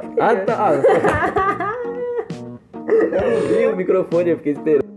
filho. 0.00 0.14
Ah, 0.18 0.36
tá. 0.36 0.72
eu 2.88 3.30
não 3.30 3.40
vi 3.48 3.66
o 3.66 3.76
microfone, 3.76 4.30
eu 4.30 4.36
fiquei 4.38 4.52
esperando. 4.52 4.88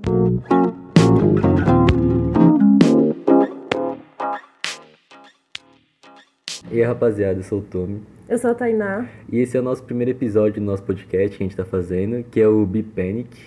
E 6.72 6.76
aí, 6.78 6.84
rapaziada, 6.84 7.40
eu 7.40 7.44
sou 7.44 7.60
o 7.60 7.62
Tommy. 7.62 8.02
Eu 8.30 8.38
sou 8.38 8.52
a 8.52 8.56
Tainá. 8.56 9.06
E 9.30 9.40
esse 9.40 9.58
é 9.58 9.60
o 9.60 9.64
nosso 9.64 9.84
primeiro 9.84 10.12
episódio 10.12 10.62
do 10.62 10.66
nosso 10.66 10.84
podcast 10.84 11.38
que 11.38 11.44
a 11.44 11.46
gente 11.46 11.58
tá 11.58 11.66
fazendo, 11.66 12.24
que 12.24 12.40
é 12.40 12.48
o 12.48 12.66
Be 12.66 12.82
Panic. 12.82 13.38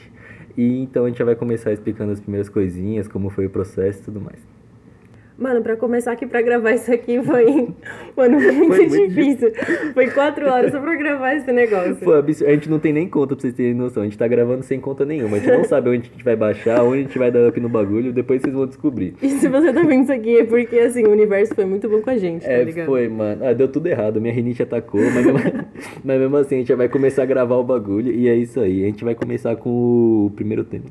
E 0.57 0.83
então 0.83 1.07
a 1.07 1.09
gente 1.09 1.19
já 1.19 1.25
vai 1.25 1.35
começar 1.35 1.73
explicando 1.73 2.13
as 2.13 2.21
primeiras 2.21 2.51
coisinhas, 2.51 3.09
como 3.09 3.31
foi 3.31 3.47
o 3.47 3.51
processo 3.51 4.01
e 4.01 4.05
tudo 4.05 4.21
mais. 4.21 4.54
Mano, 5.37 5.63
pra 5.63 5.77
começar 5.77 6.13
aqui 6.13 6.27
pra 6.27 6.41
gravar 6.43 6.73
isso 6.73 6.93
aqui 6.93 7.21
foi. 7.21 7.45
Mano, 8.17 8.39
muito, 8.41 8.67
Foi 8.77 8.87
muito 8.89 9.09
difícil. 9.09 9.53
Foi 9.93 10.07
quatro 10.11 10.47
horas 10.47 10.71
só 10.71 10.79
pra 10.81 10.95
gravar 10.95 11.35
esse 11.35 11.51
negócio. 11.51 11.97
Pô, 11.97 12.13
absurdo. 12.13 12.51
a 12.51 12.55
gente 12.55 12.71
não 12.71 12.79
tem 12.79 12.93
nem 12.93 13.09
conta 13.09 13.35
pra 13.35 13.43
vocês 13.43 13.53
terem 13.53 13.75
noção. 13.75 14.03
A 14.03 14.07
gente 14.07 14.17
tá 14.17 14.29
gravando 14.29 14.63
sem 14.63 14.79
conta 14.79 15.05
nenhuma. 15.05 15.37
A 15.37 15.41
gente 15.41 15.51
não 15.51 15.65
sabe 15.65 15.89
onde 15.91 16.09
a 16.09 16.13
gente 16.13 16.25
vai 16.25 16.37
baixar, 16.37 16.85
onde 16.85 16.99
a 16.99 17.03
gente 17.03 17.19
vai 17.19 17.33
dar 17.33 17.49
up 17.49 17.59
no 17.61 17.69
bagulho, 17.69 18.13
depois 18.13 18.41
vocês 18.43 18.55
vão 18.55 18.65
descobrir. 18.67 19.15
E 19.21 19.29
se 19.31 19.49
você 19.49 19.73
tá 19.73 19.83
vendo 19.83 20.05
isso 20.05 20.13
aqui 20.13 20.39
é 20.39 20.45
porque, 20.45 20.79
assim, 20.79 21.05
o 21.05 21.11
universo 21.11 21.53
foi 21.55 21.65
muito 21.65 21.89
bom 21.89 22.01
com 22.01 22.11
a 22.11 22.17
gente, 22.17 22.43
tá 22.45 22.53
É, 22.53 22.63
ligado? 22.63 22.87
foi, 22.87 23.09
mano. 23.09 23.45
Ah, 23.45 23.53
deu 23.53 23.67
tudo 23.67 23.89
errado. 23.89 24.21
Minha 24.21 24.33
rinite 24.33 24.63
atacou, 24.63 25.01
mas 25.01 25.27
mesmo, 25.27 25.39
mas 26.05 26.21
mesmo 26.21 26.37
assim 26.37 26.55
a 26.55 26.59
gente 26.59 26.69
já 26.69 26.77
vai 26.77 26.89
começar 26.89 27.25
a 27.25 27.27
gravar 27.27 27.57
o 27.57 27.65
bagulho. 27.65 28.13
E 28.13 28.29
é 28.29 28.37
isso 28.37 28.61
aí. 28.61 28.85
A 28.85 28.87
gente 28.87 29.05
vai 29.05 29.17
começar 29.17 29.57
com 29.57 29.69
o 30.27 30.33
primeiro 30.37 30.63
tema. 30.63 30.85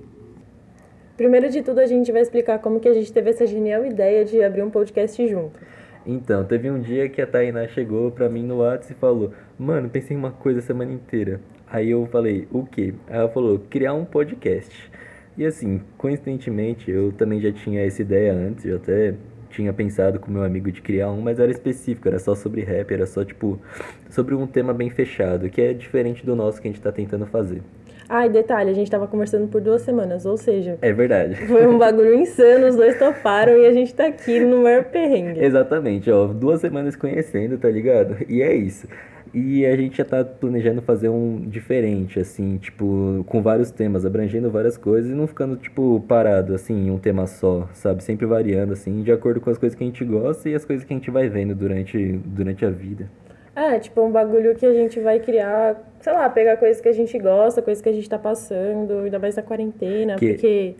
Primeiro 1.16 1.48
de 1.48 1.62
tudo, 1.62 1.80
a 1.80 1.86
gente 1.86 2.12
vai 2.12 2.22
explicar 2.22 2.58
como 2.58 2.80
que 2.80 2.90
a 2.90 2.94
gente 2.94 3.14
teve 3.14 3.30
essa 3.30 3.46
genial 3.46 3.86
ideia 3.86 4.26
de 4.26 4.44
abrir 4.44 4.64
um 4.64 4.70
podcast 4.72 5.28
junto. 5.28 5.60
Então, 6.06 6.44
teve 6.44 6.72
um 6.72 6.80
dia 6.80 7.08
que 7.08 7.22
a 7.22 7.28
Tainá 7.28 7.68
chegou 7.68 8.10
pra 8.10 8.28
mim 8.28 8.44
no 8.44 8.58
WhatsApp 8.58 8.94
e 8.94 9.00
falou: 9.00 9.32
Mano, 9.58 9.90
pensei 9.90 10.18
em 10.18 10.20
uma 10.20 10.32
coisa 10.32 10.60
a 10.60 10.64
semana 10.64 10.92
inteira. 10.92 11.40
Aí 11.68 11.92
eu 11.92 12.08
falei: 12.08 12.48
O 12.52 12.66
quê? 12.66 12.96
Aí 13.08 13.18
ela 13.18 13.30
falou: 13.30 13.60
Criar 13.70 13.94
um 13.94 14.04
podcast. 14.04 14.92
E 15.38 15.46
assim, 15.46 15.82
coincidentemente, 16.00 16.90
eu 16.90 17.12
também 17.12 17.40
já 17.40 17.52
tinha 17.52 17.86
essa 17.86 18.02
ideia 18.02 18.34
antes, 18.34 18.66
eu 18.66 18.78
até 18.78 19.14
tinha 19.52 19.72
pensado 19.72 20.20
com 20.20 20.32
meu 20.32 20.44
amigo 20.44 20.72
de 20.72 20.82
criar 20.82 21.12
um, 21.12 21.22
mas 21.22 21.40
era 21.40 21.52
específico, 21.52 22.08
era 22.08 22.18
só 22.18 22.34
sobre 22.34 22.62
rap, 22.62 22.92
era 22.92 23.06
só 23.06 23.24
tipo 23.24 23.62
sobre 24.10 24.34
um 24.34 24.48
tema 24.48 24.74
bem 24.74 24.90
fechado, 24.90 25.48
que 25.50 25.62
é 25.62 25.74
diferente 25.74 26.26
do 26.26 26.36
nosso 26.36 26.60
que 26.60 26.68
a 26.68 26.72
gente 26.72 26.82
tá 26.82 26.92
tentando 26.92 27.28
fazer. 27.28 27.62
Ah, 28.10 28.26
e 28.26 28.30
detalhe, 28.30 28.70
a 28.70 28.74
gente 28.74 28.92
tava 28.92 29.08
conversando 29.08 29.48
por 29.48 29.62
duas 29.62 29.82
semanas, 29.82 30.26
ou 30.26 30.38
seja, 30.38 30.78
É 30.82 30.92
verdade. 30.92 31.36
foi 31.48 31.66
um 31.68 31.78
bagulho 31.80 32.14
insano, 32.14 32.68
os 32.68 32.76
dois 32.76 32.98
toparam 33.00 33.54
e 33.58 33.66
a 33.66 33.72
gente 33.72 33.94
tá 33.94 34.08
aqui 34.08 34.40
no 34.40 34.64
maior 34.64 34.84
perrengue. 34.86 35.40
Exatamente, 35.44 36.12
ó, 36.12 36.28
duas 36.28 36.60
semanas 36.62 36.96
conhecendo, 36.96 37.58
tá 37.58 37.70
ligado? 37.70 38.18
E 38.28 38.42
é 38.42 38.54
isso. 38.54 38.88
E 39.34 39.66
a 39.66 39.76
gente 39.76 39.98
já 39.98 40.06
tá 40.06 40.24
planejando 40.24 40.80
fazer 40.84 41.10
um 41.10 41.38
diferente, 41.50 42.20
assim, 42.20 42.58
tipo, 42.58 43.24
com 43.28 43.42
vários 43.42 43.72
temas, 43.72 44.06
abrangendo 44.06 44.52
várias 44.52 44.78
coisas 44.78 45.10
e 45.10 45.14
não 45.16 45.26
ficando, 45.26 45.56
tipo, 45.56 46.04
parado, 46.08 46.54
assim, 46.54 46.86
em 46.88 46.92
um 46.92 47.00
tema 47.00 47.26
só, 47.26 47.68
sabe? 47.74 48.04
Sempre 48.04 48.28
variando, 48.28 48.74
assim, 48.74 49.02
de 49.02 49.12
acordo 49.12 49.42
com 49.42 49.50
as 49.50 49.58
coisas 49.58 49.76
que 49.76 49.84
a 49.84 49.88
gente 49.88 50.06
gosta 50.06 50.50
e 50.50 50.54
as 50.54 50.64
coisas 50.64 50.86
que 50.86 50.94
a 50.94 50.98
gente 50.98 51.10
vai 51.10 51.30
vendo 51.30 51.56
durante, 51.56 51.98
durante 52.24 52.64
a 52.64 52.70
vida. 52.70 53.10
É, 53.56 53.78
tipo, 53.80 54.02
um 54.02 54.12
bagulho 54.12 54.56
que 54.56 54.66
a 54.66 54.74
gente 54.74 55.00
vai 55.00 55.20
criar, 55.20 55.76
sei 56.02 56.12
lá, 56.14 56.28
pegar 56.30 56.58
coisas 56.58 56.82
que 56.82 56.90
a 56.90 56.94
gente 56.94 57.18
gosta, 57.20 57.62
coisas 57.62 57.82
que 57.84 57.90
a 57.90 57.94
gente 57.94 58.10
tá 58.10 58.18
passando, 58.18 59.00
ainda 59.00 59.20
mais 59.20 59.36
na 59.36 59.44
quarentena, 59.44 60.16
Que- 60.16 60.30
porque 60.34 60.76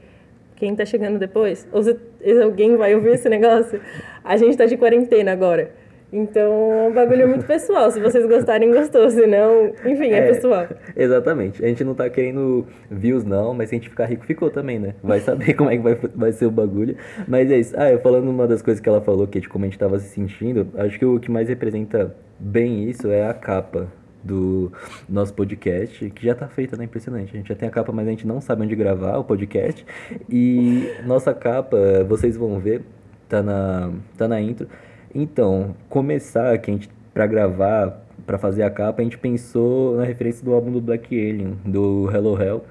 quem 0.56 0.76
tá 0.76 0.84
chegando 0.86 1.20
depois, 1.20 1.68
ou 1.72 1.84
se 1.84 1.96
alguém 2.42 2.76
vai 2.76 2.96
ouvir 2.96 3.12
esse 3.12 3.30
negócio, 3.30 3.80
a 4.24 4.38
gente 4.38 4.58
tá 4.58 4.66
de 4.66 4.76
quarentena 4.78 5.32
agora. 5.32 5.72
Então, 6.16 6.72
é 6.72 6.88
um 6.90 6.94
bagulho 6.94 7.28
muito 7.28 7.44
pessoal. 7.44 7.90
Se 7.90 8.00
vocês 8.00 8.24
gostarem, 8.28 8.72
gostou. 8.72 9.10
Se 9.10 9.26
não, 9.26 9.70
enfim, 9.84 10.12
é, 10.12 10.20
É. 10.20 10.28
pessoal. 10.34 10.68
Exatamente. 10.96 11.66
A 11.66 11.68
gente 11.68 11.84
não 11.84 11.96
tá 11.96 12.08
querendo 12.08 12.68
views, 12.92 13.24
não, 13.24 13.52
mas 13.56 13.70
se 13.70 13.76
a 13.76 13.78
gente 13.80 13.90
ficar 13.90 14.06
rico, 14.06 14.24
ficou 14.24 14.52
também, 14.52 14.78
né? 14.78 14.94
Vai 15.02 15.20
saber 15.20 15.56
como 15.56 15.72
é 15.72 15.78
que 15.78 15.82
vai, 15.82 15.96
vai 16.16 16.32
ser 16.32 16.46
o 16.46 16.52
bagulho. 16.52 16.96
Mas 17.28 17.50
é 17.50 17.58
isso. 17.58 17.74
Ah, 17.76 17.92
eu 17.92 18.00
falando 18.00 18.30
uma 18.30 18.48
das 18.48 18.62
coisas 18.62 18.80
que 18.80 18.88
ela 18.88 19.02
falou, 19.02 19.26
que 19.26 19.40
é 19.40 19.42
de 19.42 19.50
como 19.50 19.66
a 19.66 19.68
gente 19.68 19.80
tava 19.80 19.98
se 19.98 20.08
sentindo, 20.10 20.68
acho 20.76 21.00
que 21.00 21.06
o 21.06 21.20
que 21.20 21.32
mais 21.32 21.50
representa 21.50 22.16
bem 22.40 22.88
isso 22.88 23.10
é 23.10 23.28
a 23.28 23.34
capa 23.34 23.88
do 24.24 24.72
nosso 25.10 25.34
podcast, 25.34 26.10
que 26.12 26.26
já 26.26 26.36
tá 26.36 26.48
feita, 26.48 26.78
né? 26.78 26.84
Impressionante. 26.86 27.34
A 27.34 27.38
gente 27.38 27.50
já 27.50 27.56
tem 27.56 27.68
a 27.68 27.72
capa, 27.72 27.92
mas 27.92 28.08
a 28.08 28.12
gente 28.12 28.28
não 28.28 28.40
sabe 28.40 28.62
onde 28.64 28.76
gravar 28.76 29.18
o 29.18 29.24
podcast. 29.24 29.84
E 30.30 30.90
nossa 31.06 31.34
capa, 31.34 31.78
vocês 32.08 32.38
vão 32.38 32.60
ver, 32.60 32.84
tá 33.28 33.42
na, 33.42 33.92
tá 34.16 34.28
na 34.28 34.40
intro. 34.40 34.68
Então, 35.14 35.76
começar 35.90 36.58
que 36.58 36.72
a 36.72 36.74
gente 36.74 36.90
para 37.14 37.28
gravar, 37.28 38.04
para 38.26 38.38
fazer 38.38 38.64
a 38.64 38.70
capa, 38.70 39.02
a 39.02 39.04
gente 39.04 39.18
pensou 39.18 39.98
na 39.98 40.04
referência 40.04 40.44
do 40.44 40.54
álbum 40.54 40.72
do 40.72 40.82
Black 40.82 41.14
Alien, 41.16 41.60
do 41.64 42.10
Hello 42.12 42.42
Hell, 42.42 42.64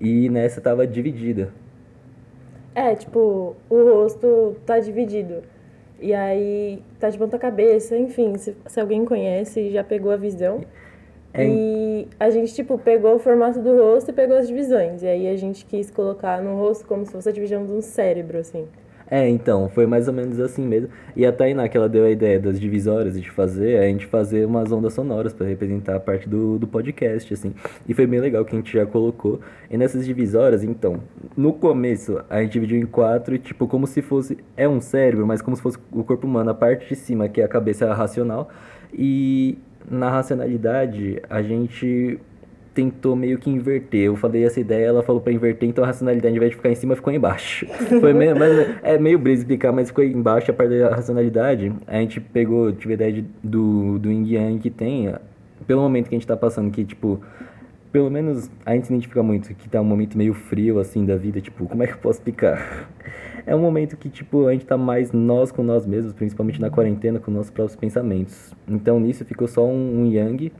e 0.00 0.28
nessa 0.30 0.60
tava 0.60 0.86
dividida. 0.86 1.52
É, 2.74 2.94
tipo, 2.94 3.54
o 3.68 3.84
rosto 3.84 4.56
tá 4.64 4.78
dividido. 4.80 5.42
E 6.00 6.14
aí 6.14 6.82
tá 6.98 7.10
de 7.10 7.18
ponta 7.18 7.38
cabeça, 7.38 7.96
enfim, 7.96 8.36
se, 8.38 8.56
se 8.66 8.80
alguém 8.80 9.04
conhece, 9.04 9.70
já 9.70 9.84
pegou 9.84 10.10
a 10.10 10.16
visão. 10.16 10.62
É. 11.34 11.46
E 11.46 12.08
a 12.18 12.30
gente, 12.30 12.54
tipo, 12.54 12.78
pegou 12.78 13.14
o 13.14 13.18
formato 13.18 13.60
do 13.60 13.76
rosto 13.76 14.10
e 14.10 14.12
pegou 14.12 14.36
as 14.36 14.48
divisões. 14.48 15.02
E 15.02 15.06
aí 15.06 15.28
a 15.28 15.36
gente 15.36 15.64
quis 15.64 15.90
colocar 15.90 16.42
no 16.42 16.56
rosto 16.56 16.86
como 16.86 17.04
se 17.04 17.12
fosse 17.12 17.28
a 17.28 17.32
divisão 17.32 17.64
de 17.64 17.72
um 17.72 17.80
cérebro, 17.80 18.38
assim. 18.38 18.66
É, 19.12 19.28
então, 19.28 19.68
foi 19.68 19.84
mais 19.84 20.08
ou 20.08 20.14
menos 20.14 20.40
assim 20.40 20.66
mesmo. 20.66 20.88
E 21.14 21.26
a 21.26 21.30
Tainá, 21.30 21.68
que 21.68 21.76
ela 21.76 21.86
deu 21.86 22.06
a 22.06 22.10
ideia 22.10 22.40
das 22.40 22.58
divisórias 22.58 23.20
de 23.20 23.30
fazer, 23.30 23.72
é 23.72 23.80
a 23.80 23.88
gente 23.88 24.06
fazer 24.06 24.46
umas 24.46 24.72
ondas 24.72 24.94
sonoras 24.94 25.34
para 25.34 25.46
representar 25.46 25.96
a 25.96 26.00
parte 26.00 26.26
do, 26.26 26.58
do 26.58 26.66
podcast, 26.66 27.34
assim. 27.34 27.52
E 27.86 27.92
foi 27.92 28.06
bem 28.06 28.20
legal 28.20 28.42
que 28.42 28.54
a 28.54 28.58
gente 28.58 28.72
já 28.72 28.86
colocou. 28.86 29.38
E 29.70 29.76
nessas 29.76 30.06
divisórias, 30.06 30.64
então, 30.64 31.02
no 31.36 31.52
começo 31.52 32.24
a 32.30 32.40
gente 32.40 32.52
dividiu 32.52 32.78
em 32.78 32.86
quatro, 32.86 33.36
tipo, 33.36 33.68
como 33.68 33.86
se 33.86 34.00
fosse. 34.00 34.38
É 34.56 34.66
um 34.66 34.80
cérebro, 34.80 35.26
mas 35.26 35.42
como 35.42 35.54
se 35.58 35.62
fosse 35.62 35.76
o 35.92 36.02
corpo 36.02 36.26
humano. 36.26 36.48
A 36.48 36.54
parte 36.54 36.88
de 36.88 36.96
cima, 36.96 37.28
que 37.28 37.42
é 37.42 37.44
a 37.44 37.48
cabeça 37.48 37.92
racional. 37.92 38.48
E 38.94 39.58
na 39.90 40.08
racionalidade, 40.08 41.20
a 41.28 41.42
gente 41.42 42.18
tentou 42.74 43.14
meio 43.14 43.38
que 43.38 43.50
inverter. 43.50 44.00
Eu 44.06 44.16
falei 44.16 44.44
essa 44.44 44.60
ideia, 44.60 44.86
ela 44.86 45.02
falou 45.02 45.20
pra 45.20 45.32
inverter, 45.32 45.68
então 45.68 45.84
a 45.84 45.86
racionalidade, 45.86 46.32
ao 46.32 46.36
invés 46.36 46.50
de 46.50 46.56
ficar 46.56 46.70
em 46.70 46.74
cima, 46.74 46.96
ficou 46.96 47.12
embaixo. 47.12 47.66
Foi 48.00 48.12
meio, 48.12 48.36
mas 48.38 48.76
é 48.82 48.98
meio 48.98 49.18
brisa 49.18 49.42
explicar, 49.42 49.72
mas 49.72 49.88
ficou 49.88 50.02
embaixo 50.04 50.50
a 50.50 50.54
parte 50.54 50.78
da 50.78 50.90
racionalidade. 50.94 51.72
A 51.86 51.96
gente 52.00 52.20
pegou, 52.20 52.72
tive 52.72 52.92
a 52.92 52.94
ideia 52.94 53.12
de- 53.12 53.24
do, 53.42 53.98
do 53.98 54.10
Yin 54.10 54.26
Yang 54.26 54.58
que 54.60 54.70
tem, 54.70 55.14
pelo 55.66 55.82
momento 55.82 56.08
que 56.08 56.14
a 56.14 56.18
gente 56.18 56.26
tá 56.26 56.36
passando, 56.36 56.70
que 56.70 56.84
tipo, 56.84 57.20
pelo 57.92 58.10
menos 58.10 58.50
a 58.64 58.74
gente 58.74 58.86
se 58.86 58.92
identifica 58.92 59.22
muito, 59.22 59.54
que 59.54 59.68
tá 59.68 59.80
um 59.80 59.84
momento 59.84 60.16
meio 60.16 60.32
frio, 60.32 60.78
assim, 60.78 61.04
da 61.04 61.16
vida, 61.16 61.40
tipo, 61.40 61.66
como 61.66 61.82
é 61.82 61.86
que 61.86 61.92
eu 61.92 61.98
posso 61.98 62.18
explicar? 62.18 62.88
É 63.44 63.56
um 63.56 63.58
momento 63.58 63.96
que, 63.96 64.08
tipo, 64.08 64.46
a 64.46 64.52
gente 64.52 64.64
tá 64.64 64.76
mais 64.78 65.10
nós 65.10 65.50
com 65.50 65.64
nós 65.64 65.84
mesmos, 65.84 66.12
principalmente 66.12 66.60
na 66.60 66.70
quarentena, 66.70 67.18
com 67.18 67.28
nossos 67.28 67.50
próprios 67.50 67.74
pensamentos. 67.74 68.54
Então, 68.68 69.00
nisso 69.00 69.24
ficou 69.24 69.48
só 69.48 69.66
um, 69.66 70.02
um 70.02 70.06
Yang, 70.06 70.52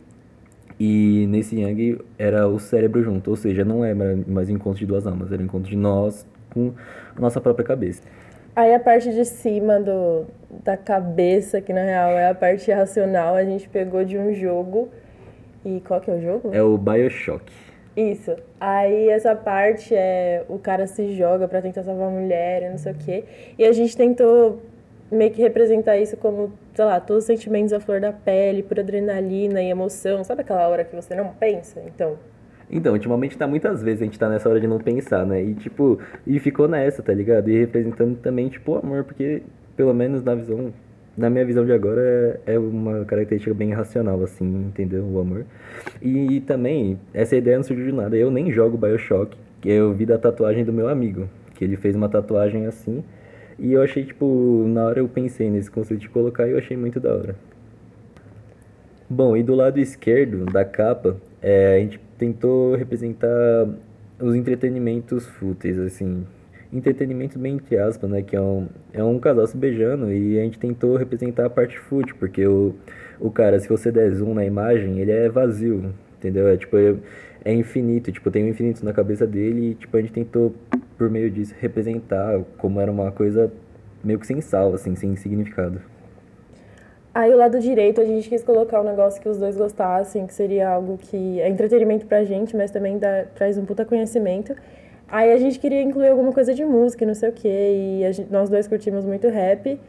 e 0.78 1.26
nesse 1.28 1.60
Yang 1.60 2.00
era 2.18 2.48
o 2.48 2.58
cérebro 2.58 3.02
junto, 3.02 3.30
ou 3.30 3.36
seja, 3.36 3.64
não 3.64 3.84
é 3.84 3.94
mais 3.94 4.48
um 4.48 4.54
encontro 4.54 4.78
de 4.78 4.86
duas 4.86 5.06
almas, 5.06 5.32
era 5.32 5.40
um 5.40 5.44
encontro 5.44 5.70
de 5.70 5.76
nós 5.76 6.26
com 6.52 6.72
a 7.16 7.20
nossa 7.20 7.40
própria 7.40 7.64
cabeça. 7.64 8.02
Aí 8.54 8.74
a 8.74 8.80
parte 8.80 9.10
de 9.10 9.24
cima 9.24 9.80
do, 9.80 10.26
da 10.62 10.76
cabeça, 10.76 11.60
que 11.60 11.72
na 11.72 11.82
real 11.82 12.10
é 12.10 12.28
a 12.28 12.34
parte 12.34 12.70
racional, 12.70 13.34
a 13.34 13.44
gente 13.44 13.68
pegou 13.68 14.04
de 14.04 14.18
um 14.18 14.34
jogo. 14.34 14.90
E 15.64 15.80
qual 15.80 16.00
que 16.00 16.10
é 16.10 16.14
o 16.14 16.20
jogo? 16.20 16.50
É 16.52 16.62
o 16.62 16.76
Bioshock. 16.76 17.50
Isso. 17.96 18.34
Aí 18.60 19.08
essa 19.08 19.34
parte 19.34 19.94
é 19.94 20.44
o 20.48 20.58
cara 20.58 20.86
se 20.86 21.12
joga 21.12 21.46
pra 21.46 21.62
tentar 21.62 21.82
salvar 21.82 22.08
a 22.08 22.10
mulher 22.10 22.62
e 22.62 22.70
não 22.70 22.78
sei 22.78 22.92
o 22.92 22.94
quê. 22.94 23.24
E 23.58 23.64
a 23.64 23.72
gente 23.72 23.96
tentou 23.96 24.60
meio 25.12 25.30
que 25.30 25.42
representar 25.42 25.98
isso 25.98 26.16
como, 26.16 26.52
sei 26.74 26.84
lá, 26.84 26.98
todos 27.00 27.24
os 27.24 27.26
sentimentos 27.26 27.72
à 27.72 27.80
flor 27.80 28.00
da 28.00 28.12
pele, 28.12 28.62
por 28.62 28.80
adrenalina 28.80 29.62
e 29.62 29.70
emoção. 29.70 30.24
Sabe 30.24 30.40
aquela 30.42 30.66
hora 30.68 30.84
que 30.84 30.94
você 30.96 31.14
não 31.14 31.28
pensa? 31.34 31.80
Então, 31.86 32.18
Então, 32.70 32.94
ultimamente 32.94 33.36
tá 33.36 33.46
muitas 33.46 33.82
vezes 33.82 34.02
a 34.02 34.04
gente 34.06 34.18
tá 34.18 34.28
nessa 34.28 34.48
hora 34.48 34.60
de 34.60 34.66
não 34.66 34.78
pensar, 34.78 35.26
né? 35.26 35.42
E 35.42 35.54
tipo, 35.54 35.98
e 36.26 36.38
ficou 36.40 36.66
nessa, 36.68 37.02
tá 37.02 37.12
ligado? 37.12 37.50
E 37.50 37.58
representando 37.60 38.16
também, 38.18 38.48
tipo, 38.48 38.72
o 38.72 38.78
amor, 38.78 39.04
porque 39.04 39.42
pelo 39.76 39.92
menos 39.94 40.22
na 40.24 40.34
visão, 40.34 40.72
na 41.16 41.28
minha 41.28 41.44
visão 41.44 41.64
de 41.66 41.72
agora, 41.72 42.40
é 42.46 42.54
é 42.54 42.58
uma 42.58 43.04
característica 43.04 43.54
bem 43.54 43.72
racional, 43.72 44.22
assim, 44.22 44.46
entendeu? 44.46 45.04
O 45.04 45.20
amor. 45.20 45.44
E 46.00 46.40
também, 46.40 46.98
essa 47.12 47.36
ideia 47.36 47.56
não 47.56 47.64
surgiu 47.64 47.86
de 47.86 47.92
nada. 47.92 48.16
Eu 48.16 48.30
nem 48.30 48.50
jogo 48.50 48.76
Bioshock, 48.78 49.36
que 49.60 49.68
eu 49.70 49.92
vi 49.92 50.06
da 50.06 50.18
tatuagem 50.18 50.64
do 50.64 50.72
meu 50.72 50.88
amigo, 50.88 51.28
que 51.54 51.64
ele 51.64 51.76
fez 51.76 51.94
uma 51.94 52.08
tatuagem 52.08 52.66
assim. 52.66 53.04
E 53.58 53.72
eu 53.72 53.82
achei, 53.82 54.04
tipo, 54.04 54.64
na 54.68 54.84
hora 54.84 55.00
eu 55.00 55.08
pensei 55.08 55.50
nesse 55.50 55.70
conceito 55.70 56.00
de 56.00 56.08
colocar 56.08 56.46
e 56.46 56.52
eu 56.52 56.58
achei 56.58 56.76
muito 56.76 56.98
da 56.98 57.14
hora. 57.14 57.36
Bom, 59.08 59.36
e 59.36 59.42
do 59.42 59.54
lado 59.54 59.78
esquerdo 59.78 60.46
da 60.46 60.64
capa, 60.64 61.16
é, 61.40 61.76
a 61.76 61.78
gente 61.80 62.00
tentou 62.16 62.74
representar 62.74 63.68
os 64.18 64.34
entretenimentos 64.34 65.26
fúteis, 65.26 65.78
assim. 65.78 66.24
entretenimento 66.72 67.38
bem 67.38 67.56
entre 67.56 67.76
aspas, 67.78 68.08
né? 68.08 68.22
Que 68.22 68.36
é 68.36 68.40
um, 68.40 68.68
é 68.92 69.04
um 69.04 69.18
casal 69.18 69.46
se 69.46 69.56
beijando 69.56 70.12
e 70.12 70.38
a 70.38 70.42
gente 70.42 70.58
tentou 70.58 70.96
representar 70.96 71.46
a 71.46 71.50
parte 71.50 71.78
fútil, 71.78 72.16
porque 72.18 72.46
o, 72.46 72.74
o 73.20 73.30
cara, 73.30 73.58
se 73.60 73.68
você 73.68 73.90
der 73.92 74.10
zoom 74.12 74.34
na 74.34 74.44
imagem, 74.44 74.98
ele 75.00 75.10
é 75.10 75.28
vazio, 75.28 75.92
entendeu? 76.18 76.48
É 76.48 76.56
tipo, 76.56 76.76
é, 76.76 76.94
é 77.44 77.52
infinito, 77.52 78.10
tipo, 78.12 78.30
tem 78.30 78.44
um 78.44 78.48
infinito 78.48 78.84
na 78.84 78.92
cabeça 78.92 79.26
dele 79.26 79.72
e 79.72 79.74
tipo, 79.74 79.96
a 79.96 80.00
gente 80.00 80.12
tentou, 80.12 80.54
por 81.02 81.10
meio 81.10 81.28
disso, 81.28 81.52
representar 81.58 82.40
como 82.58 82.80
era 82.80 82.88
uma 82.88 83.10
coisa 83.10 83.52
meio 84.04 84.20
que 84.20 84.26
sem 84.26 84.40
sal, 84.40 84.72
assim, 84.72 84.94
sem 84.94 85.16
significado. 85.16 85.82
Aí 87.12 87.34
o 87.34 87.36
lado 87.36 87.58
direito 87.58 88.00
a 88.00 88.04
gente 88.04 88.28
quis 88.28 88.44
colocar 88.44 88.80
um 88.80 88.84
negócio 88.84 89.20
que 89.20 89.28
os 89.28 89.36
dois 89.36 89.56
gostassem, 89.56 90.28
que 90.28 90.32
seria 90.32 90.68
algo 90.68 90.96
que 90.96 91.40
é 91.40 91.48
entretenimento 91.48 92.06
pra 92.06 92.22
gente, 92.22 92.56
mas 92.56 92.70
também 92.70 92.98
dá, 92.98 93.24
traz 93.34 93.58
um 93.58 93.64
puta 93.64 93.84
conhecimento. 93.84 94.54
Aí 95.08 95.32
a 95.32 95.36
gente 95.38 95.58
queria 95.58 95.82
incluir 95.82 96.06
alguma 96.06 96.32
coisa 96.32 96.54
de 96.54 96.64
música, 96.64 97.04
não 97.04 97.14
sei 97.14 97.30
o 97.30 97.32
quê, 97.32 97.48
e 98.04 98.12
gente, 98.12 98.30
nós 98.30 98.48
dois 98.48 98.68
curtimos 98.68 99.04
muito 99.04 99.28
rap, 99.28 99.80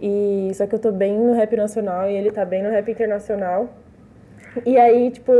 e 0.00 0.50
só 0.54 0.66
que 0.66 0.74
eu 0.74 0.78
tô 0.78 0.90
bem 0.90 1.14
no 1.18 1.34
rap 1.34 1.54
nacional 1.54 2.08
e 2.08 2.16
ele 2.16 2.32
tá 2.32 2.42
bem 2.46 2.62
no 2.62 2.70
rap 2.70 2.90
internacional. 2.90 3.68
E 4.64 4.78
aí, 4.78 5.10
tipo, 5.10 5.32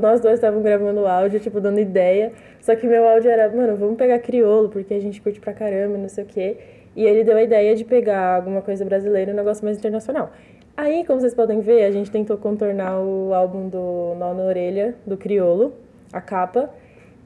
nós 0.00 0.20
dois 0.20 0.34
estavam 0.34 0.62
gravando 0.62 1.06
áudio, 1.06 1.40
tipo, 1.40 1.60
dando 1.60 1.78
ideia, 1.80 2.32
só 2.60 2.74
que 2.74 2.86
meu 2.86 3.06
áudio 3.06 3.30
era, 3.30 3.48
mano, 3.54 3.76
vamos 3.76 3.96
pegar 3.96 4.18
criolo, 4.18 4.68
porque 4.68 4.94
a 4.94 5.00
gente 5.00 5.20
curte 5.20 5.40
pra 5.40 5.52
caramba, 5.52 5.98
não 5.98 6.08
sei 6.08 6.24
o 6.24 6.26
quê. 6.26 6.56
E 6.94 7.04
ele 7.04 7.24
deu 7.24 7.36
a 7.36 7.42
ideia 7.42 7.74
de 7.74 7.84
pegar 7.84 8.36
alguma 8.36 8.62
coisa 8.62 8.84
brasileira 8.84 9.32
um 9.32 9.36
negócio 9.36 9.64
mais 9.64 9.78
internacional. 9.78 10.30
Aí, 10.76 11.04
como 11.04 11.20
vocês 11.20 11.34
podem 11.34 11.60
ver, 11.60 11.84
a 11.84 11.90
gente 11.90 12.10
tentou 12.10 12.36
contornar 12.36 12.98
o 12.98 13.34
álbum 13.34 13.68
do 13.68 14.14
Nó 14.18 14.32
na 14.34 14.42
Orelha, 14.44 14.94
do 15.06 15.16
Criolo, 15.16 15.74
a 16.12 16.20
capa. 16.20 16.70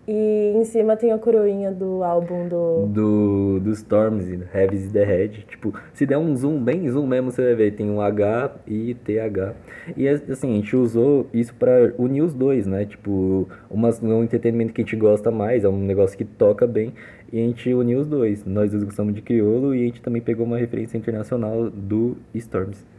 E 0.08 0.52
em 0.54 0.64
cima 0.64 0.96
tem 0.96 1.10
a 1.10 1.18
coroinha 1.18 1.72
do 1.72 2.04
álbum 2.04 2.46
do. 2.46 2.86
Do, 2.86 3.60
do 3.60 3.70
Storms, 3.72 4.28
Heavy's 4.54 4.92
the 4.92 5.04
Head. 5.04 5.44
Tipo, 5.48 5.74
se 5.92 6.06
der 6.06 6.16
um 6.16 6.34
zoom, 6.36 6.62
bem 6.62 6.88
zoom 6.88 7.06
mesmo, 7.08 7.32
você 7.32 7.42
vai 7.42 7.54
ver. 7.56 7.72
Tem 7.72 7.90
um 7.90 8.00
H 8.00 8.52
e 8.68 8.94
TH. 8.94 9.54
E 9.96 10.08
assim, 10.08 10.52
a 10.52 10.56
gente 10.56 10.76
usou 10.76 11.26
isso 11.34 11.52
para 11.54 11.92
unir 11.98 12.22
os 12.22 12.32
dois, 12.32 12.68
né? 12.68 12.84
Tipo, 12.84 13.48
uma, 13.68 13.90
um 14.02 14.22
entretenimento 14.22 14.72
que 14.72 14.80
a 14.80 14.84
gente 14.84 14.94
gosta 14.94 15.32
mais, 15.32 15.64
é 15.64 15.68
um 15.68 15.78
negócio 15.78 16.16
que 16.16 16.24
toca 16.24 16.68
bem. 16.68 16.94
E 17.32 17.40
a 17.40 17.42
gente 17.42 17.74
uniu 17.74 17.98
os 17.98 18.06
dois. 18.06 18.44
Nós 18.44 18.70
dois 18.70 18.84
gostamos 18.84 19.12
de 19.12 19.22
crioulo 19.22 19.74
e 19.74 19.82
a 19.82 19.86
gente 19.86 20.00
também 20.00 20.22
pegou 20.22 20.46
uma 20.46 20.56
referência 20.56 20.96
internacional 20.96 21.68
do 21.68 22.16
Storms. 22.32 22.95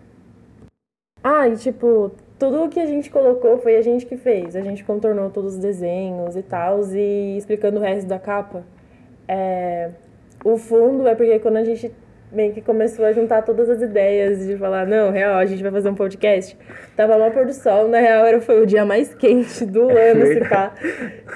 Ah, 1.29 1.45
e 1.49 1.57
tipo, 1.57 2.09
tudo 2.39 2.63
o 2.63 2.69
que 2.69 2.79
a 2.79 2.85
gente 2.85 3.09
colocou 3.09 3.57
foi 3.57 3.75
a 3.75 3.81
gente 3.81 4.05
que 4.05 4.15
fez. 4.15 4.55
A 4.55 4.61
gente 4.61 4.81
contornou 4.85 5.29
todos 5.29 5.55
os 5.55 5.59
desenhos 5.59 6.37
e 6.37 6.41
tal, 6.41 6.79
e 6.93 7.35
explicando 7.37 7.79
o 7.79 7.81
resto 7.81 8.07
da 8.07 8.17
capa. 8.17 8.63
É... 9.27 9.89
O 10.45 10.55
fundo 10.55 11.05
é 11.05 11.15
porque 11.15 11.37
quando 11.39 11.57
a 11.57 11.65
gente 11.65 11.91
meio 12.31 12.53
que 12.53 12.61
começou 12.61 13.03
a 13.03 13.11
juntar 13.11 13.41
todas 13.41 13.69
as 13.69 13.81
ideias 13.81 14.45
de 14.45 14.55
falar, 14.55 14.87
não, 14.87 15.11
real, 15.11 15.35
a 15.35 15.45
gente 15.45 15.61
vai 15.61 15.69
fazer 15.69 15.89
um 15.89 15.95
podcast. 15.95 16.57
Tava 16.95 17.17
lá 17.17 17.29
pôr 17.29 17.45
do 17.45 17.53
sol, 17.53 17.89
na 17.89 17.99
real 17.99 18.25
era, 18.25 18.39
foi 18.39 18.63
o 18.63 18.65
dia 18.65 18.85
mais 18.85 19.13
quente 19.13 19.65
do 19.65 19.91
é 19.91 20.11
ano, 20.11 20.25
se 20.27 20.39
pá. 20.47 20.73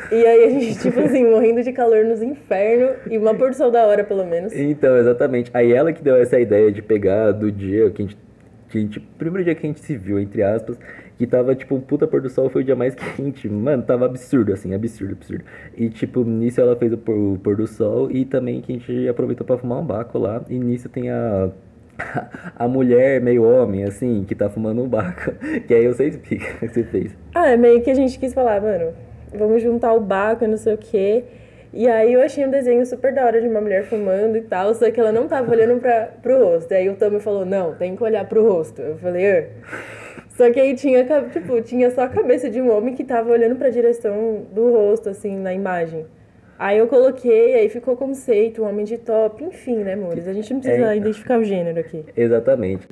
E 0.10 0.26
aí 0.26 0.46
a 0.46 0.50
gente, 0.50 0.80
tipo 0.80 1.02
assim, 1.02 1.30
morrendo 1.30 1.64
de 1.64 1.74
calor 1.74 2.06
nos 2.06 2.22
infernos 2.22 2.96
e 3.10 3.18
uma 3.18 3.36
pôr 3.36 3.50
do 3.50 3.58
sol 3.58 3.70
da 3.70 3.86
hora, 3.86 4.06
pelo 4.06 4.26
menos. 4.26 4.54
Então, 4.54 4.98
exatamente. 4.98 5.52
Aí 5.54 5.74
ela 5.74 5.92
que 5.92 6.02
deu 6.02 6.16
essa 6.16 6.40
ideia 6.40 6.72
de 6.72 6.82
pegar 6.82 7.34
do 7.34 7.52
dia 7.52 7.90
que 7.92 8.02
a 8.02 8.06
gente 8.06 8.31
que 8.72 8.78
a 8.78 8.82
gente, 8.82 9.00
primeiro 9.00 9.44
dia 9.44 9.54
que 9.54 9.66
a 9.66 9.70
gente 9.70 9.82
se 9.82 9.98
viu, 9.98 10.20
entre 10.20 10.42
aspas, 10.42 10.80
que 11.18 11.28
tava, 11.28 11.54
tipo, 11.54 11.76
um 11.76 11.82
puta 11.82 12.08
pôr 12.08 12.22
do 12.22 12.30
sol, 12.30 12.50
foi 12.50 12.62
o 12.62 12.66
dia 12.66 12.76
mais 12.76 12.96
quente. 13.16 13.48
Mano, 13.48 13.84
tava 13.84 14.06
absurdo, 14.06 14.54
assim, 14.54 14.74
absurdo, 14.74 15.14
absurdo. 15.14 15.44
E, 15.78 15.90
tipo, 15.90 16.24
nisso 16.24 16.62
ela 16.62 16.76
fez 16.76 16.94
o 16.94 16.98
pôr, 16.98 17.16
o 17.16 17.38
pôr 17.38 17.56
do 17.56 17.68
sol 17.68 18.10
e 18.10 18.26
também 18.26 18.62
que 18.62 18.72
a 18.72 18.76
gente 18.76 19.08
aproveitou 19.08 19.46
pra 19.46 19.58
fumar 19.58 19.80
um 19.80 19.86
baco 19.86 20.18
lá. 20.18 20.44
E 20.50 20.58
nisso 20.58 20.90
tem 20.90 21.10
a 21.10 21.52
a 22.56 22.68
mulher 22.68 23.22
meio 23.22 23.44
homem, 23.44 23.84
assim, 23.84 24.24
que 24.28 24.34
tá 24.34 24.50
fumando 24.50 24.82
um 24.82 24.88
baco. 24.88 25.34
Que 25.68 25.74
aí 25.74 25.88
você 25.88 26.08
explica 26.08 26.46
o 26.56 26.60
que 26.60 26.68
você 26.70 26.84
fez. 26.84 27.16
Ah, 27.36 27.50
é 27.50 27.58
meio 27.58 27.82
que 27.82 27.92
a 27.92 27.96
gente 27.96 28.18
quis 28.18 28.34
falar, 28.34 28.62
mano, 28.62 28.94
vamos 29.38 29.62
juntar 29.62 29.94
o 29.94 30.00
baco 30.00 30.44
e 30.44 30.48
não 30.48 30.58
sei 30.58 30.74
o 30.74 30.78
quê. 30.78 31.24
E 31.74 31.88
aí 31.88 32.14
eu 32.14 32.22
achei 32.22 32.46
um 32.46 32.50
desenho 32.50 32.86
super 32.86 33.14
da 33.14 33.26
hora 33.26 33.42
de 33.42 33.48
uma 33.48 33.62
mulher 33.62 33.84
fumando 33.84 34.36
e 34.38 34.42
tal, 34.42 34.74
só 34.74 34.92
que 34.92 35.00
ela 35.00 35.12
não 35.12 35.28
tava 35.28 35.52
olhando 35.52 35.80
pra, 35.80 36.10
pro 36.22 36.44
rosto. 36.44 36.74
Aí 36.74 36.90
o 36.90 36.96
Tommy 36.96 37.20
falou, 37.20 37.46
não, 37.46 37.74
tem 37.76 37.96
que 37.96 38.04
olhar 38.04 38.28
pro 38.28 38.46
rosto. 38.46 38.82
Eu 38.82 38.98
falei, 38.98 39.24
er. 39.24 39.50
Só 40.30 40.52
que 40.52 40.60
aí 40.60 40.76
tinha, 40.76 41.06
tipo, 41.32 41.62
tinha 41.62 41.90
só 41.92 42.02
a 42.02 42.10
cabeça 42.10 42.50
de 42.50 42.62
um 42.62 42.76
homem 42.76 42.94
que 42.94 43.04
tava 43.04 43.32
olhando 43.32 43.56
pra 43.56 43.70
direção 43.70 44.46
do 44.52 44.72
rosto, 44.72 45.10
assim, 45.10 45.38
na 45.38 45.54
imagem. 45.54 46.06
Aí 46.60 46.78
eu 46.78 46.88
coloquei, 46.88 47.56
aí 47.56 47.70
ficou 47.70 47.96
conceito, 47.96 48.62
um 48.62 48.70
homem 48.70 48.86
de 48.86 48.98
top, 48.98 49.44
enfim, 49.44 49.78
né, 49.78 49.94
amores? 49.94 50.28
A 50.28 50.34
gente 50.34 50.54
não 50.54 50.60
precisa 50.60 50.94
é, 50.94 50.98
identificar 50.98 51.40
o 51.40 51.44
gênero 51.44 51.80
aqui. 51.80 52.06
Exatamente. 52.16 52.88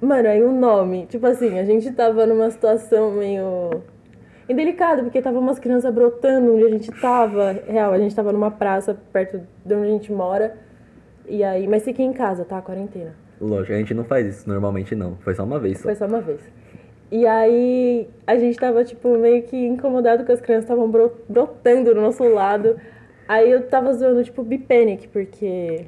Mano, 0.00 0.28
aí 0.28 0.42
o 0.42 0.52
nome, 0.52 1.06
tipo 1.06 1.26
assim, 1.26 1.58
a 1.58 1.64
gente 1.64 1.90
tava 1.92 2.24
numa 2.24 2.50
situação 2.50 3.10
meio 3.10 3.82
indelicado, 4.50 5.02
porque 5.04 5.22
tava 5.22 5.38
umas 5.38 5.58
crianças 5.58 5.92
brotando 5.94 6.54
onde 6.54 6.64
a 6.64 6.68
gente 6.70 6.90
tava. 7.00 7.52
Real, 7.66 7.92
a 7.92 7.98
gente 7.98 8.14
tava 8.14 8.32
numa 8.32 8.50
praça 8.50 8.96
perto 9.12 9.40
de 9.64 9.74
onde 9.74 9.86
a 9.86 9.90
gente 9.90 10.12
mora. 10.12 10.56
E 11.28 11.44
aí, 11.44 11.68
mas 11.68 11.84
fiquei 11.84 12.04
em 12.04 12.12
casa, 12.12 12.44
tá? 12.44 12.60
Quarentena. 12.60 13.14
Lógico, 13.40 13.72
a 13.72 13.76
gente 13.76 13.94
não 13.94 14.04
faz 14.04 14.26
isso 14.26 14.48
normalmente 14.48 14.94
não. 14.94 15.16
Foi 15.20 15.34
só 15.34 15.44
uma 15.44 15.58
vez 15.58 15.78
só. 15.78 15.84
Foi 15.84 15.94
só 15.94 16.06
uma 16.06 16.20
vez. 16.20 16.40
E 17.10 17.26
aí 17.26 18.08
a 18.26 18.36
gente 18.36 18.58
tava, 18.58 18.84
tipo, 18.84 19.16
meio 19.16 19.42
que 19.42 19.56
incomodado 19.56 20.24
que 20.24 20.32
as 20.32 20.40
crianças 20.40 20.64
estavam 20.64 20.88
brotando 21.28 21.94
do 21.94 22.00
nosso 22.00 22.22
lado. 22.24 22.76
Aí 23.26 23.50
eu 23.50 23.66
tava 23.68 23.92
zoando, 23.92 24.22
tipo, 24.24 24.42
Bipanic, 24.42 25.08
porque. 25.08 25.86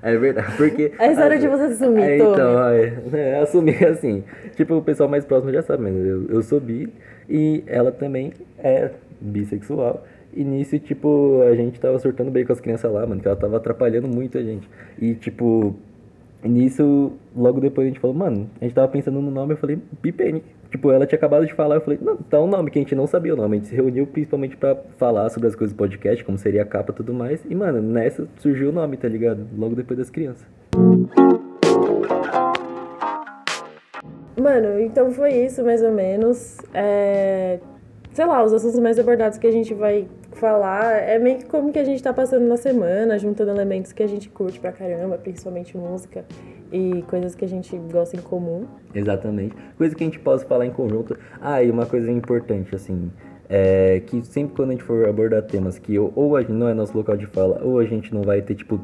É 0.00 0.16
verdade, 0.16 0.56
porque. 0.56 0.92
É 0.98 1.10
hora 1.10 1.38
de 1.38 1.48
você 1.48 1.64
assumir, 1.64 2.02
é, 2.02 2.16
Então, 2.16 2.68
é, 2.68 2.92
é, 3.12 3.40
assumir 3.40 3.84
assim. 3.86 4.24
Tipo, 4.56 4.76
o 4.76 4.82
pessoal 4.82 5.08
mais 5.08 5.24
próximo 5.24 5.52
já 5.52 5.62
sabe, 5.62 5.82
mas 5.82 5.94
eu, 5.94 6.26
eu 6.28 6.42
sou 6.42 6.60
bi. 6.60 6.92
E 7.28 7.62
ela 7.66 7.92
também 7.92 8.32
é 8.58 8.90
bissexual. 9.20 10.04
E 10.34 10.42
nisso, 10.44 10.78
tipo, 10.78 11.42
a 11.42 11.54
gente 11.54 11.78
tava 11.78 11.98
surtando 11.98 12.30
bem 12.30 12.44
com 12.44 12.52
as 12.52 12.60
crianças 12.60 12.90
lá, 12.90 13.06
mano, 13.06 13.20
que 13.20 13.28
ela 13.28 13.36
tava 13.36 13.56
atrapalhando 13.58 14.08
muito 14.08 14.38
a 14.38 14.42
gente. 14.42 14.68
E, 14.98 15.14
tipo, 15.14 15.74
nisso, 16.42 17.12
logo 17.36 17.60
depois 17.60 17.86
a 17.86 17.88
gente 17.88 18.00
falou, 18.00 18.16
mano, 18.16 18.48
a 18.60 18.64
gente 18.64 18.74
tava 18.74 18.88
pensando 18.88 19.20
no 19.20 19.30
nome, 19.30 19.52
eu 19.52 19.56
falei, 19.58 19.78
Bipene. 20.02 20.42
Tipo, 20.72 20.90
ela 20.90 21.06
tinha 21.06 21.18
acabado 21.18 21.44
de 21.44 21.52
falar, 21.52 21.74
eu 21.74 21.80
falei, 21.82 21.98
não, 22.00 22.16
tá 22.16 22.40
um 22.40 22.46
nome 22.46 22.70
que 22.70 22.78
a 22.78 22.82
gente 22.82 22.94
não 22.94 23.06
sabia 23.06 23.34
o 23.34 23.36
nome. 23.36 23.56
A 23.56 23.58
gente 23.58 23.68
se 23.68 23.76
reuniu 23.76 24.06
principalmente 24.06 24.56
para 24.56 24.74
falar 24.96 25.28
sobre 25.28 25.46
as 25.46 25.54
coisas 25.54 25.74
do 25.74 25.76
podcast, 25.76 26.24
como 26.24 26.38
seria 26.38 26.62
a 26.62 26.64
capa 26.64 26.92
e 26.92 26.94
tudo 26.94 27.12
mais. 27.12 27.44
E, 27.44 27.54
mano, 27.54 27.82
nessa 27.82 28.26
surgiu 28.38 28.70
o 28.70 28.72
nome, 28.72 28.96
tá 28.96 29.06
ligado? 29.06 29.46
Logo 29.54 29.74
depois 29.74 29.98
das 29.98 30.08
crianças. 30.08 30.46
Mano, 34.40 34.80
então 34.80 35.10
foi 35.10 35.34
isso 35.34 35.62
mais 35.62 35.82
ou 35.82 35.92
menos. 35.92 36.56
É, 36.72 37.60
sei 38.14 38.24
lá, 38.24 38.42
os 38.42 38.54
assuntos 38.54 38.80
mais 38.80 38.98
abordados 38.98 39.36
que 39.36 39.46
a 39.46 39.52
gente 39.52 39.74
vai 39.74 40.08
falar 40.42 40.94
é 40.94 41.20
meio 41.20 41.38
que 41.38 41.44
como 41.46 41.70
que 41.70 41.78
a 41.78 41.84
gente 41.84 42.02
tá 42.02 42.12
passando 42.12 42.44
na 42.48 42.56
semana, 42.56 43.16
juntando 43.16 43.52
elementos 43.52 43.92
que 43.92 44.02
a 44.02 44.08
gente 44.08 44.28
curte 44.28 44.58
pra 44.58 44.72
caramba, 44.72 45.16
principalmente 45.16 45.76
música 45.76 46.24
e 46.72 47.02
coisas 47.02 47.36
que 47.36 47.44
a 47.44 47.48
gente 47.48 47.78
gosta 47.92 48.16
em 48.16 48.20
comum. 48.20 48.66
Exatamente. 48.92 49.54
Coisa 49.78 49.94
que 49.94 50.02
a 50.02 50.06
gente 50.06 50.18
possa 50.18 50.44
falar 50.44 50.66
em 50.66 50.72
conjunto. 50.72 51.16
Ah, 51.40 51.62
e 51.62 51.70
uma 51.70 51.86
coisa 51.86 52.10
importante, 52.10 52.74
assim, 52.74 53.08
é 53.48 54.02
que 54.04 54.20
sempre 54.22 54.56
quando 54.56 54.70
a 54.70 54.72
gente 54.72 54.82
for 54.82 55.08
abordar 55.08 55.42
temas 55.42 55.78
que 55.78 55.96
ou 55.96 56.36
a 56.36 56.40
gente 56.40 56.52
não 56.52 56.68
é 56.68 56.74
nosso 56.74 56.96
local 56.98 57.16
de 57.16 57.26
fala, 57.26 57.60
ou 57.62 57.78
a 57.78 57.84
gente 57.84 58.12
não 58.12 58.22
vai 58.22 58.42
ter, 58.42 58.56
tipo, 58.56 58.80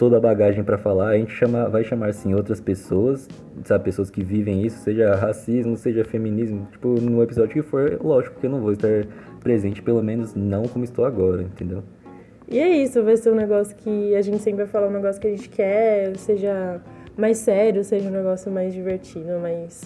toda 0.00 0.16
a 0.16 0.20
bagagem 0.20 0.64
para 0.64 0.78
falar, 0.78 1.08
a 1.08 1.18
gente 1.18 1.30
chama, 1.30 1.68
vai 1.68 1.84
chamar 1.84 2.14
sim 2.14 2.32
outras 2.32 2.58
pessoas, 2.58 3.28
sabe, 3.66 3.84
pessoas 3.84 4.08
que 4.08 4.24
vivem 4.24 4.64
isso, 4.64 4.78
seja 4.78 5.14
racismo, 5.14 5.76
seja 5.76 6.02
feminismo, 6.06 6.66
tipo, 6.72 6.98
no 6.98 7.22
episódio 7.22 7.52
que 7.52 7.60
for, 7.60 8.00
lógico 8.02 8.40
que 8.40 8.46
eu 8.46 8.50
não 8.50 8.62
vou 8.62 8.72
estar 8.72 9.06
presente, 9.40 9.82
pelo 9.82 10.02
menos 10.02 10.34
não 10.34 10.62
como 10.62 10.86
estou 10.86 11.04
agora, 11.04 11.42
entendeu? 11.42 11.82
E 12.48 12.58
é 12.58 12.66
isso, 12.82 13.02
vai 13.02 13.14
ser 13.18 13.30
um 13.30 13.34
negócio 13.34 13.76
que 13.76 14.16
a 14.16 14.22
gente 14.22 14.38
sempre 14.38 14.64
vai 14.64 14.68
falar 14.68 14.88
um 14.88 14.92
negócio 14.92 15.20
que 15.20 15.26
a 15.26 15.30
gente 15.32 15.50
quer, 15.50 16.16
seja 16.16 16.80
mais 17.14 17.36
sério, 17.36 17.84
seja 17.84 18.08
um 18.08 18.12
negócio 18.12 18.50
mais 18.50 18.72
divertido, 18.72 19.38
mais 19.38 19.82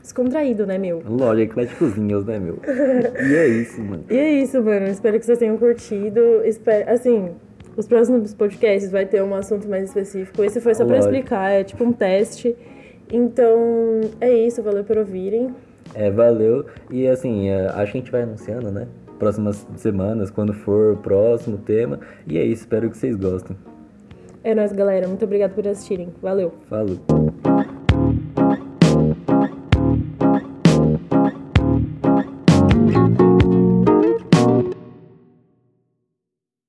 descontraído, 0.00 0.66
né, 0.66 0.78
meu? 0.78 1.02
Lógico, 1.06 1.60
ecléticozinhos, 1.60 2.24
né, 2.24 2.38
meu? 2.38 2.58
e 2.66 3.34
é 3.34 3.48
isso, 3.48 3.82
mano. 3.82 4.04
E 4.08 4.16
é 4.16 4.32
isso, 4.32 4.62
mano. 4.62 4.86
Espero 4.86 5.18
que 5.20 5.26
vocês 5.26 5.38
tenham 5.38 5.58
curtido. 5.58 6.42
Espero, 6.42 6.90
assim, 6.90 7.32
os 7.76 7.86
próximos 7.86 8.34
podcasts 8.34 8.90
vai 8.90 9.06
ter 9.06 9.22
um 9.22 9.34
assunto 9.34 9.68
mais 9.68 9.84
específico. 9.84 10.42
Esse 10.42 10.60
foi 10.60 10.74
só 10.74 10.84
para 10.84 10.98
explicar, 10.98 11.50
é 11.50 11.64
tipo 11.64 11.84
um 11.84 11.92
teste. 11.92 12.56
Então, 13.10 14.00
é 14.20 14.32
isso, 14.32 14.62
valeu 14.62 14.84
por 14.84 14.98
ouvirem. 14.98 15.54
É, 15.94 16.10
valeu. 16.10 16.66
E 16.90 17.06
assim, 17.06 17.48
é, 17.48 17.66
acho 17.66 17.92
que 17.92 17.98
a 17.98 18.00
gente 18.00 18.10
vai 18.10 18.22
anunciando, 18.22 18.70
né? 18.70 18.86
Próximas 19.18 19.66
semanas, 19.76 20.30
quando 20.30 20.52
for 20.52 20.94
o 20.94 20.96
próximo 20.96 21.58
tema. 21.58 22.00
E 22.26 22.38
é 22.38 22.44
isso, 22.44 22.62
espero 22.62 22.90
que 22.90 22.96
vocês 22.96 23.16
gostem. 23.16 23.56
É 24.42 24.54
nóis, 24.54 24.72
galera. 24.72 25.06
Muito 25.06 25.24
obrigado 25.24 25.54
por 25.54 25.66
assistirem. 25.68 26.08
Valeu. 26.20 26.52
Falou. 26.68 27.31